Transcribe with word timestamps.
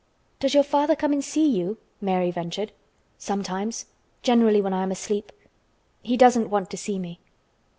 "Does 0.39 0.55
your 0.55 0.63
father 0.63 0.95
come 0.95 1.13
and 1.13 1.23
see 1.23 1.47
you?" 1.47 1.77
Mary 2.01 2.31
ventured. 2.31 2.71
"Sometimes. 3.19 3.85
Generally 4.23 4.61
when 4.61 4.73
I 4.73 4.81
am 4.81 4.91
asleep. 4.91 5.31
He 6.01 6.17
doesn't 6.17 6.49
want 6.49 6.71
to 6.71 6.75
see 6.77 6.97
me." 6.97 7.19